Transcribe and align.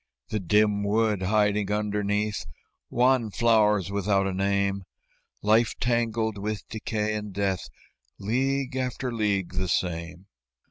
The 0.29 0.39
dim 0.39 0.83
wood 0.83 1.21
hiding 1.21 1.71
underneath 1.71 2.47
Wan 2.89 3.29
flowers 3.29 3.91
without 3.91 4.25
a 4.25 4.33
name; 4.33 4.81
Life 5.43 5.75
tangled 5.79 6.39
with 6.39 6.67
decay 6.69 7.13
and 7.13 7.31
death, 7.31 7.69
League 8.17 8.75
after 8.75 9.11
league 9.13 9.53
the 9.53 9.67
same. 9.67 10.25